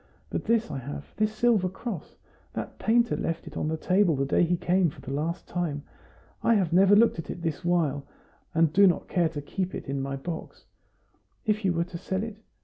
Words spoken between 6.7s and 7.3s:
never looked at